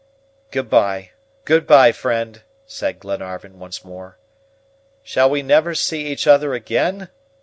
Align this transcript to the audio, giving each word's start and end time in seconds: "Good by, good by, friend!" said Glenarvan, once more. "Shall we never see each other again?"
"Good 0.49 0.67
by, 0.67 1.11
good 1.45 1.67
by, 1.67 1.91
friend!" 1.91 2.41
said 2.65 2.99
Glenarvan, 2.99 3.59
once 3.59 3.85
more. 3.85 4.17
"Shall 5.03 5.29
we 5.29 5.43
never 5.43 5.75
see 5.75 6.07
each 6.07 6.25
other 6.25 6.55
again?" 6.55 7.09